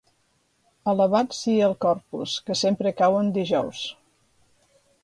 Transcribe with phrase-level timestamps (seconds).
[0.93, 3.89] Alabat sia el Corpus que sempre cau en dijous!